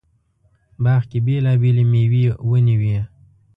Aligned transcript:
باغ 0.83 1.01
کې 1.09 1.19
بېلابېلې 1.25 1.83
مېوې 1.91 2.25
ونې 2.49 2.75
وې. 2.81 2.99